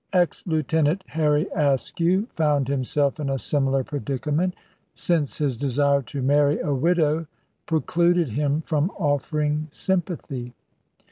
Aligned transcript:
Ex 0.13 0.47
lieutenant 0.47 1.03
Harry 1.09 1.45
Askew 1.55 2.25
found 2.33 2.67
himself 2.67 3.19
in 3.19 3.29
a 3.29 3.37
similar 3.37 3.83
predicament, 3.83 4.55
since 4.95 5.37
his 5.37 5.55
desire 5.57 6.01
to 6.01 6.23
marry 6.23 6.59
a 6.59 6.73
widow 6.73 7.27
precluded 7.67 8.29
him 8.29 8.61
from 8.65 8.89
offering 8.97 9.67
sympathy. 9.69 10.55